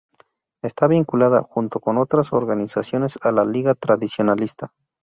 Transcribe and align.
Está 0.63 0.87
vinculada, 0.87 1.43
junto 1.43 1.79
con 1.79 1.99
otras 1.99 2.33
organizaciones, 2.33 3.19
a 3.21 3.31
la 3.31 3.45
Liga 3.45 3.75
Tradicionalista. 3.75 4.73